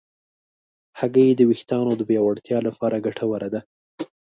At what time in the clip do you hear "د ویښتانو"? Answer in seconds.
1.35-1.91